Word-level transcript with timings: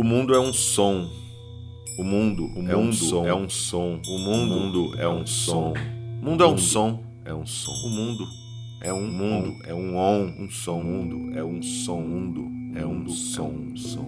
O 0.00 0.02
mundo 0.02 0.34
é 0.34 0.40
um 0.40 0.50
som. 0.50 1.10
O 1.98 2.02
mundo, 2.02 2.50
o 2.56 2.66
é 2.66 2.74
um 2.74 2.90
som. 2.90 3.26
É 3.26 3.34
um 3.34 3.50
som. 3.50 4.00
O 4.08 4.18
mundo, 4.18 4.54
o 4.54 4.60
mundo 4.60 4.98
é 4.98 5.06
um 5.06 5.26
som. 5.26 5.74
O 5.74 6.24
mundo 6.24 6.42
é 6.42 6.46
um 6.46 6.56
som. 6.56 7.04
É 7.22 7.34
um 7.34 7.44
som. 7.44 7.70
O 7.70 7.90
mundo 7.90 8.26
é 8.80 8.90
um 8.94 9.06
mundo, 9.06 9.54
é 9.66 9.74
um 9.74 9.98
on, 9.98 10.32
um 10.38 10.48
som. 10.48 10.82
mundo 10.82 11.38
é 11.38 11.44
um 11.44 11.60
som. 11.60 12.00
Mundo 12.00 12.48
é 12.74 12.86
um 12.86 13.06
som. 13.10 13.48
Um 13.50 13.76
som. 13.76 14.06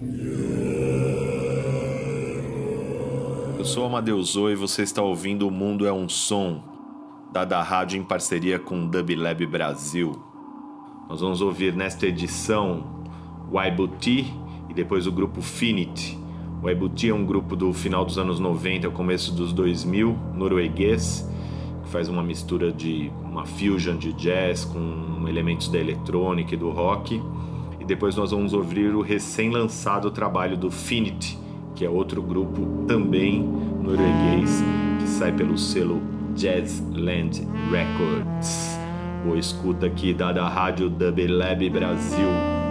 Eu 3.59 3.63
sou 3.63 3.85
Amadeus 3.85 4.31
Zoe 4.31 4.53
e 4.53 4.55
você 4.55 4.81
está 4.81 5.03
ouvindo 5.03 5.47
O 5.47 5.51
Mundo 5.51 5.85
é 5.85 5.93
um 5.93 6.09
Som, 6.09 6.63
da 7.31 7.61
rádio 7.61 7.99
em 7.99 8.03
parceria 8.03 8.57
com 8.57 8.87
Dub 8.87 9.15
Lab 9.15 9.45
Brasil. 9.45 10.19
Nós 11.07 11.21
vamos 11.21 11.39
ouvir 11.39 11.75
nesta 11.75 12.07
edição 12.07 13.05
o 13.51 13.61
Ibuti 13.61 14.41
e 14.73 14.75
depois 14.75 15.05
o 15.05 15.11
grupo 15.11 15.41
Finity. 15.41 16.17
O 16.61 16.69
Ibuti 16.69 17.09
é 17.09 17.13
um 17.13 17.25
grupo 17.25 17.55
do 17.55 17.71
final 17.73 18.03
dos 18.03 18.17
anos 18.17 18.39
90 18.39 18.87
ao 18.87 18.93
começo 18.93 19.33
dos 19.33 19.53
2000, 19.53 20.17
norueguês, 20.33 21.29
que 21.83 21.89
faz 21.89 22.09
uma 22.09 22.23
mistura 22.23 22.71
de 22.71 23.11
uma 23.23 23.45
fusion 23.45 23.97
de 23.97 24.13
jazz 24.13 24.65
com 24.65 25.27
elementos 25.27 25.67
da 25.67 25.77
eletrônica 25.77 26.55
e 26.55 26.57
do 26.57 26.69
rock. 26.69 27.21
E 27.79 27.85
depois 27.85 28.15
nós 28.15 28.31
vamos 28.31 28.53
ouvir 28.53 28.95
o 28.95 29.01
recém-lançado 29.01 30.09
trabalho 30.09 30.57
do 30.57 30.71
Finity, 30.71 31.37
que 31.75 31.85
é 31.85 31.89
outro 31.89 32.21
grupo 32.21 32.85
também 32.87 33.43
norueguês 33.43 34.63
que 34.99 35.07
sai 35.07 35.33
pelo 35.33 35.57
selo 35.57 36.01
Jazzland 36.33 37.45
Records. 37.69 38.79
Boa 39.25 39.37
escuta 39.37 39.85
aqui 39.85 40.13
da 40.13 40.47
rádio 40.47 40.89
Dub 40.89 41.27
Lab 41.27 41.69
Brasil. 41.69 42.62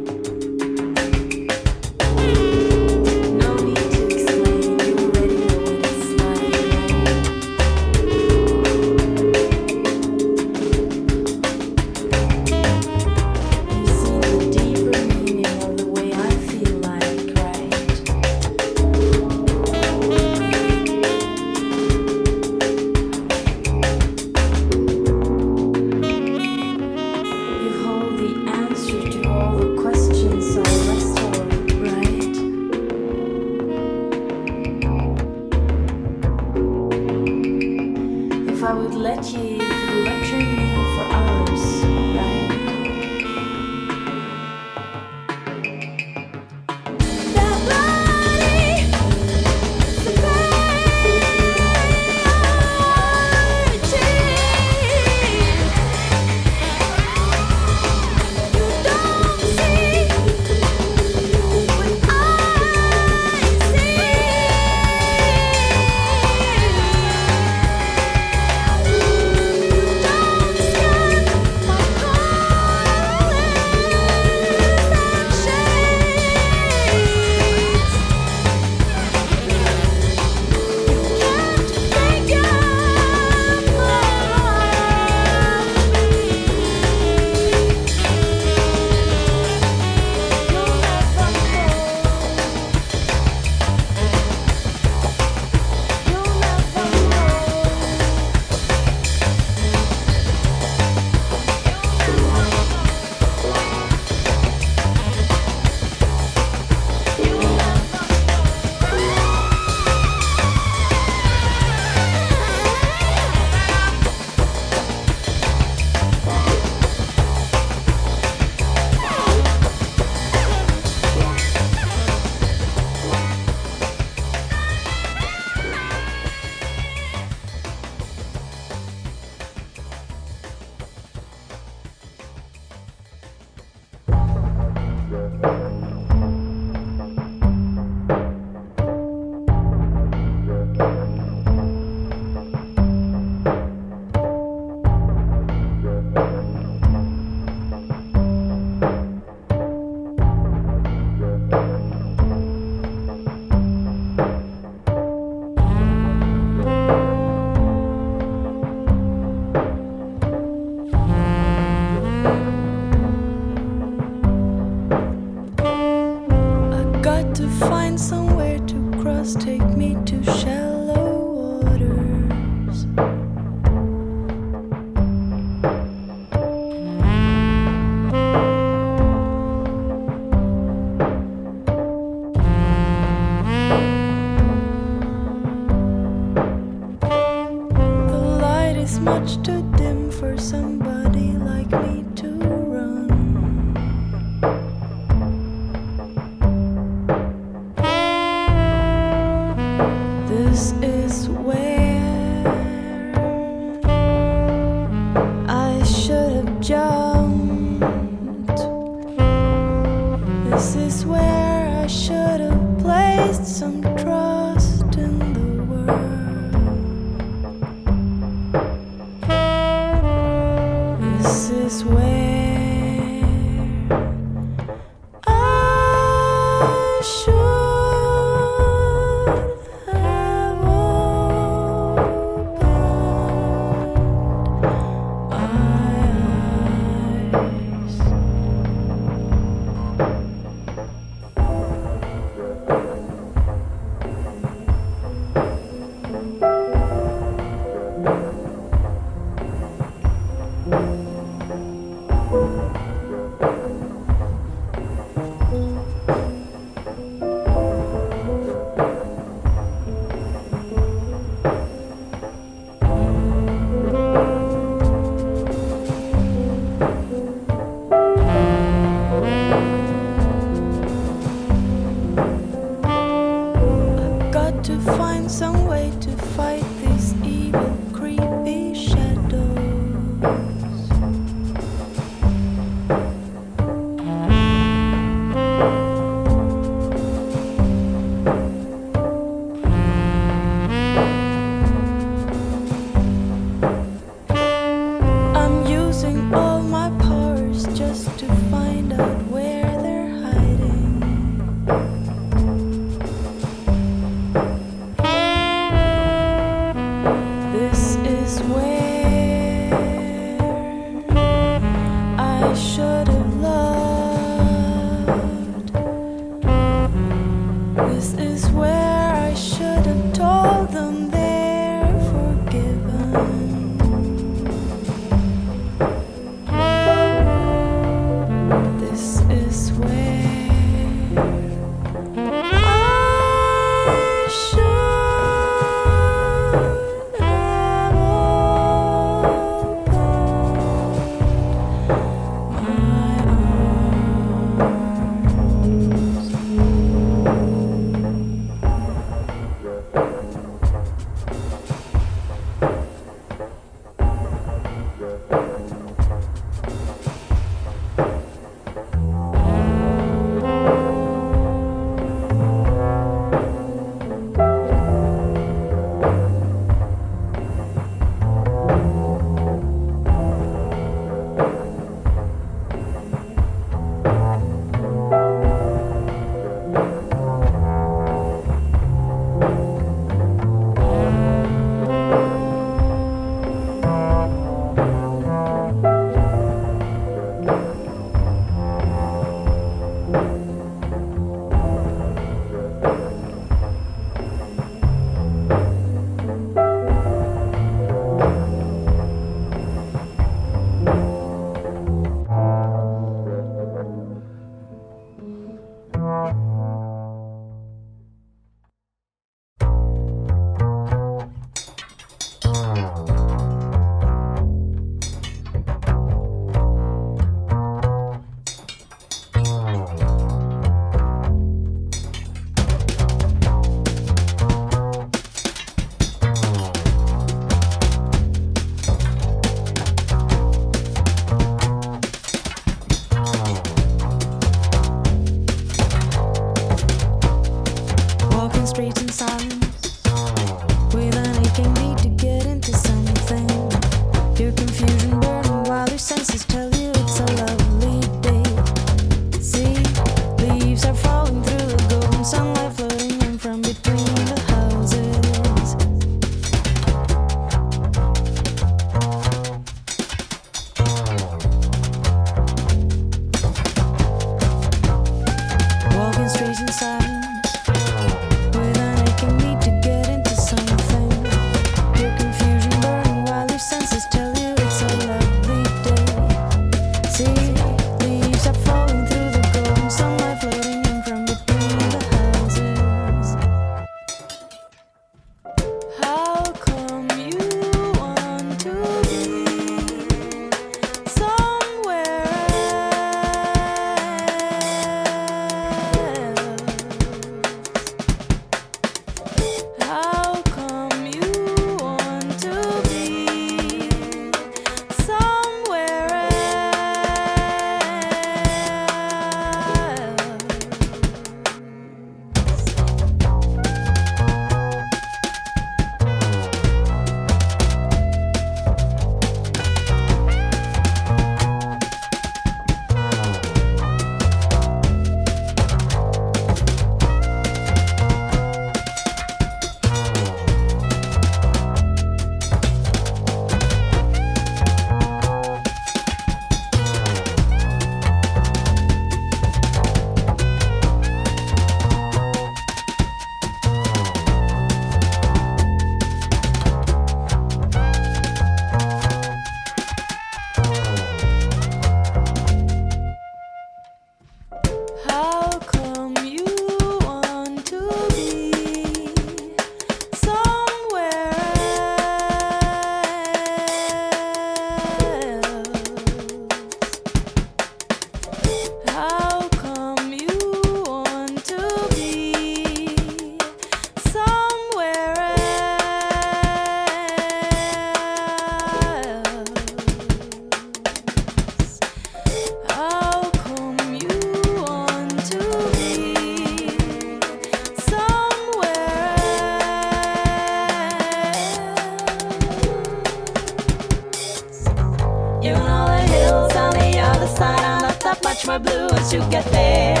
to 599.11 599.19
get 599.29 599.43
there. 599.51 600.00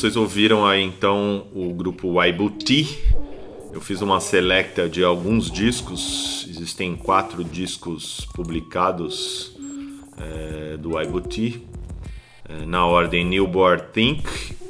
Vocês 0.00 0.16
ouviram 0.16 0.64
aí 0.66 0.82
então 0.82 1.46
o 1.54 1.74
grupo 1.74 2.14
Waibuti. 2.14 2.98
Eu 3.70 3.82
fiz 3.82 4.00
uma 4.00 4.18
selecta 4.18 4.88
de 4.88 5.04
alguns 5.04 5.50
discos. 5.50 6.46
Existem 6.48 6.96
quatro 6.96 7.44
discos 7.44 8.26
publicados 8.32 9.54
é, 10.16 10.78
do 10.78 10.92
Waibuti. 10.92 11.60
É, 12.48 12.64
na 12.64 12.86
ordem 12.86 13.26
Newborn 13.26 13.82
Think, 13.92 14.24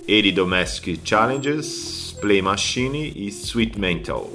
80 0.08 0.32
Domestic 0.32 1.00
Challenges, 1.04 2.16
Play 2.20 2.42
Machine 2.42 3.12
e 3.14 3.28
Sweet 3.28 3.78
Mental 3.78 4.32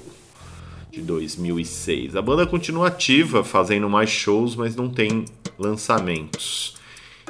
de 0.90 1.02
2006. 1.02 2.16
A 2.16 2.22
banda 2.22 2.48
continua 2.48 2.88
ativa, 2.88 3.44
fazendo 3.44 3.90
mais 3.90 4.10
shows, 4.10 4.56
mas 4.56 4.78
não 4.78 4.90
tem 4.90 5.26
lançamentos. 5.60 6.78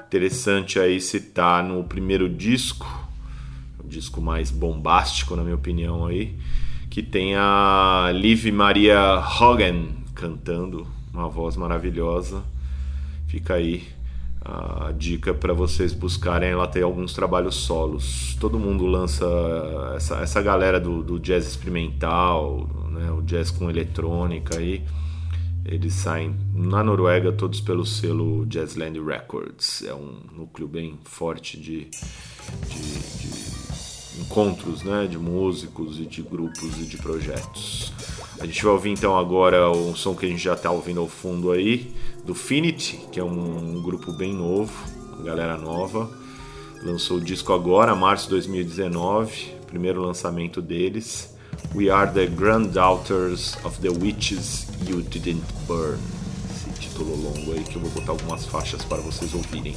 Interessante 0.05 0.79
aí 0.79 1.01
citar 1.01 1.63
no 1.63 1.83
primeiro 1.83 2.29
disco, 2.29 3.04
disco 3.85 4.21
mais 4.21 4.51
bombástico 4.51 5.35
na 5.35 5.43
minha 5.43 5.55
opinião 5.55 6.05
aí, 6.05 6.35
que 6.89 7.01
tem 7.03 7.35
a 7.35 8.11
Liv 8.13 8.51
Maria 8.51 9.23
Hogan 9.39 9.87
cantando, 10.13 10.87
uma 11.13 11.29
voz 11.29 11.55
maravilhosa. 11.55 12.43
Fica 13.27 13.55
aí 13.55 13.87
a 14.45 14.91
dica 14.91 15.33
para 15.33 15.53
vocês 15.53 15.91
buscarem. 15.91 16.49
Ela 16.49 16.67
tem 16.67 16.83
alguns 16.83 17.13
trabalhos 17.13 17.55
solos. 17.55 18.37
Todo 18.39 18.59
mundo 18.59 18.85
lança 18.85 19.25
essa, 19.95 20.17
essa 20.17 20.41
galera 20.41 20.79
do, 20.79 21.03
do 21.03 21.19
jazz 21.19 21.47
experimental, 21.47 22.69
né, 22.91 23.11
o 23.11 23.21
jazz 23.23 23.49
com 23.49 23.69
eletrônica 23.69 24.57
aí. 24.57 24.83
Eles 25.65 25.95
saem 25.95 26.35
na 26.53 26.83
Noruega 26.83 27.31
todos 27.31 27.59
pelo 27.59 27.83
selo 27.87 28.45
Jazzland 28.45 29.01
Records. 29.03 29.83
É 29.83 29.95
um 29.95 30.19
núcleo 30.31 30.67
bem 30.67 30.99
forte 31.03 31.59
de, 31.59 31.89
de, 32.69 33.17
de 33.17 33.24
encontros 34.19 34.83
né, 34.83 35.07
de 35.07 35.17
músicos 35.17 35.99
e 35.99 36.05
de 36.05 36.21
grupos 36.21 36.77
e 36.79 36.85
de 36.85 36.97
projetos. 36.97 37.93
A 38.39 38.45
gente 38.45 38.63
vai 38.63 38.73
ouvir 38.73 38.91
então 38.91 39.17
agora 39.17 39.71
um 39.71 39.95
som 39.95 40.13
que 40.15 40.25
a 40.25 40.29
gente 40.29 40.43
já 40.43 40.53
está 40.53 40.69
ouvindo 40.69 40.99
ao 40.99 41.07
fundo 41.07 41.51
aí, 41.51 41.93
do 42.25 42.35
Finity, 42.35 42.99
que 43.11 43.19
é 43.19 43.23
um, 43.23 43.77
um 43.77 43.81
grupo 43.81 44.11
bem 44.11 44.33
novo, 44.33 44.73
galera 45.23 45.57
nova. 45.57 46.09
Lançou 46.83 47.17
o 47.17 47.21
disco 47.21 47.53
agora, 47.53 47.95
março 47.95 48.25
de 48.25 48.31
2019, 48.31 49.53
primeiro 49.67 50.01
lançamento 50.01 50.61
deles. 50.61 51.33
We 51.73 51.89
are 51.89 52.11
the 52.11 52.27
granddaughters 52.27 53.57
of 53.63 53.79
the 53.79 53.89
witches 53.89 54.67
you 54.87 55.01
didn't 55.01 55.43
burn. 55.67 55.97
Esse 56.51 56.69
título 56.79 57.15
longo 57.15 57.53
aí 57.53 57.63
que 57.63 57.75
eu 57.75 57.81
vou 57.81 57.91
botar 57.91 58.11
algumas 58.11 58.45
faixas 58.45 58.83
para 58.83 58.97
vocês 59.01 59.33
ouvirem. 59.33 59.75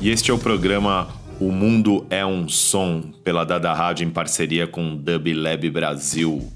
E 0.00 0.10
este 0.10 0.30
é 0.30 0.34
o 0.34 0.38
programa 0.38 1.08
O 1.40 1.50
Mundo 1.50 2.06
é 2.10 2.24
um 2.24 2.48
Som, 2.48 3.02
pela 3.24 3.44
Dada 3.44 3.72
Rádio 3.72 4.06
em 4.06 4.10
parceria 4.10 4.66
com 4.66 4.96
Dub 4.96 5.32
Lab 5.34 5.68
Brasil. 5.70 6.48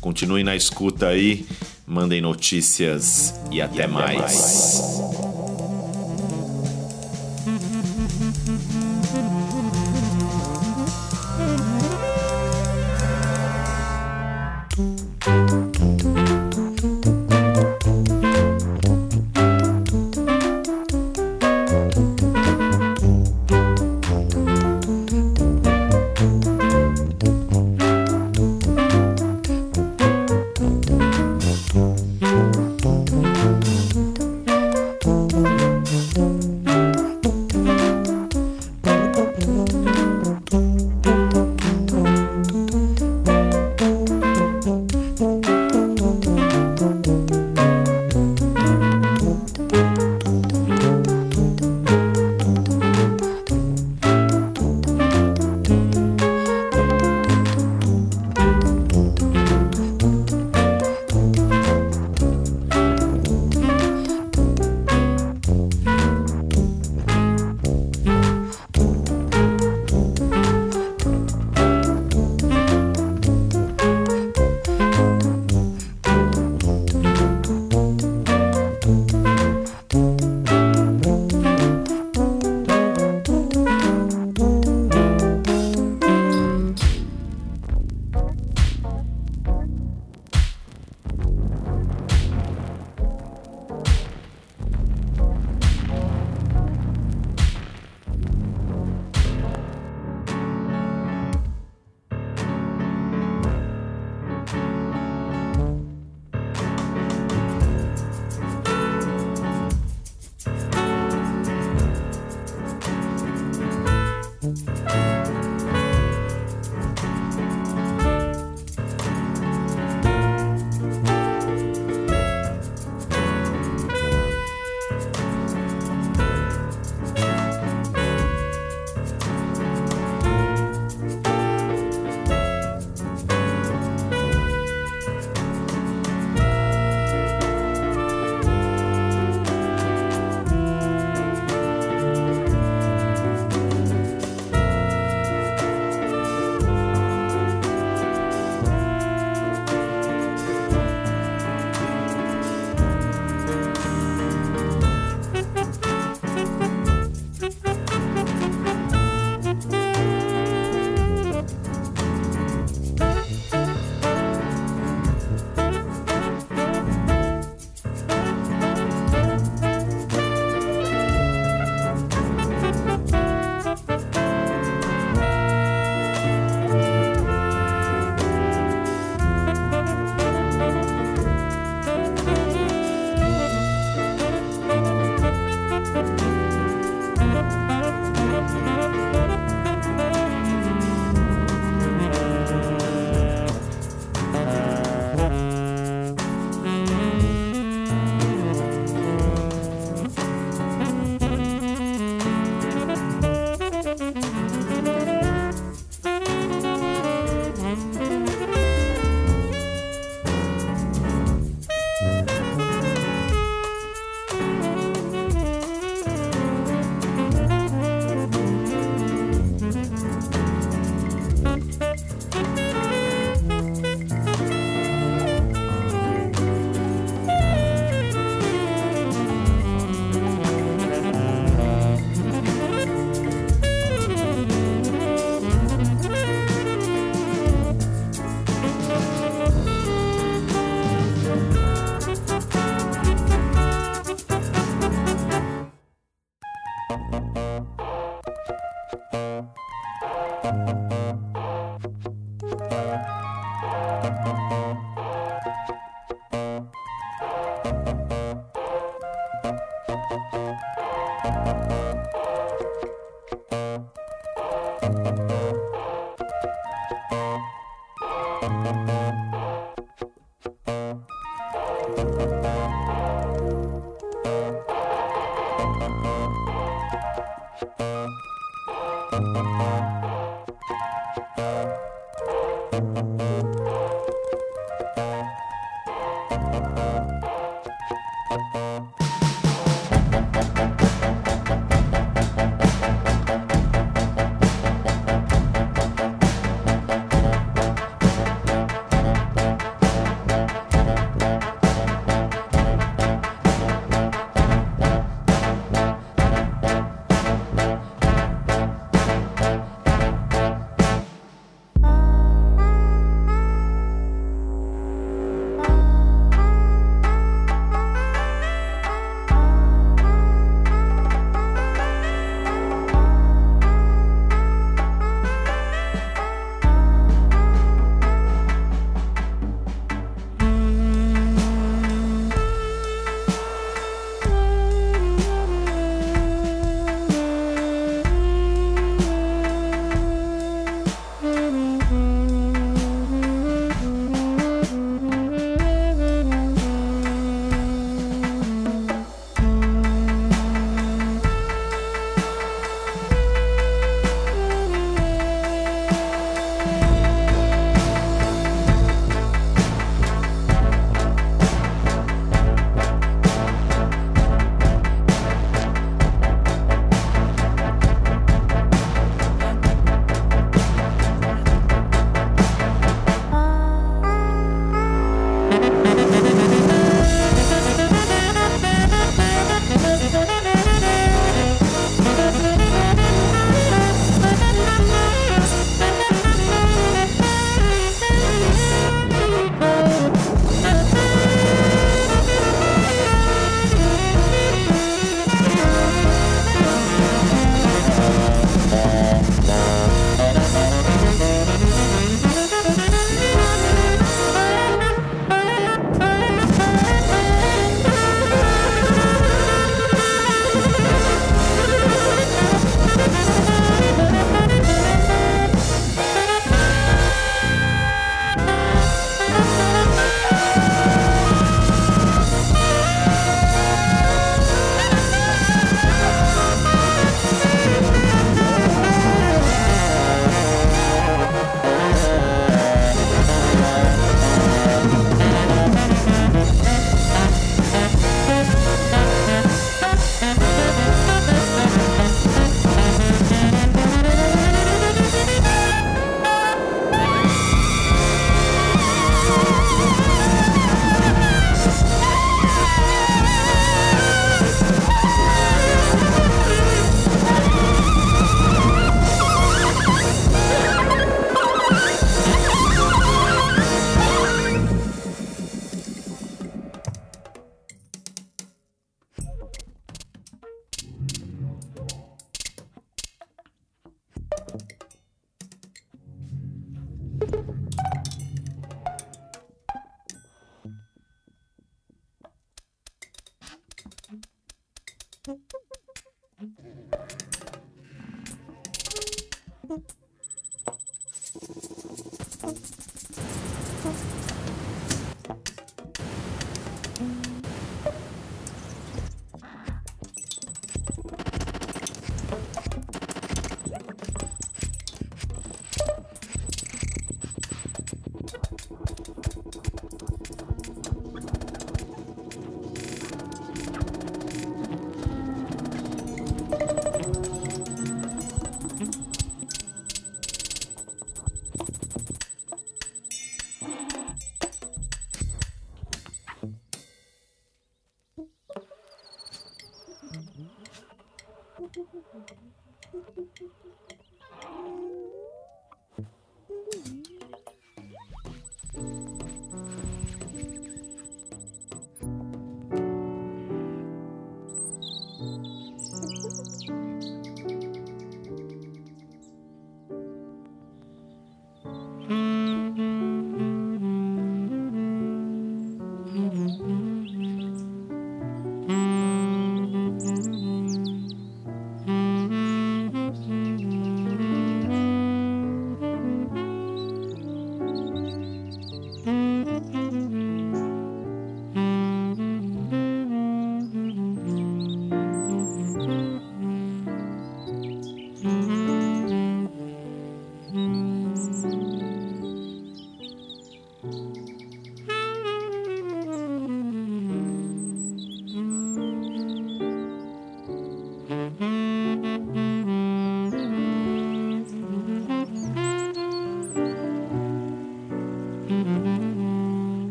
Continue 0.00 0.44
na 0.44 0.54
escuta 0.54 1.08
aí, 1.08 1.44
mandem 1.86 2.20
notícias 2.20 3.34
e 3.50 3.60
até, 3.60 3.80
e 3.80 3.82
até 3.82 3.86
mais. 3.86 4.18
mais. 4.18 5.19